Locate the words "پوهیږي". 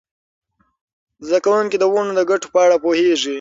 2.83-3.29